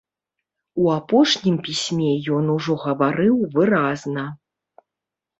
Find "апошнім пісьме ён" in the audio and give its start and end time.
0.99-2.45